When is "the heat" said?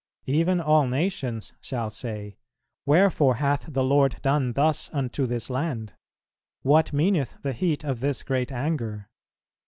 7.43-7.83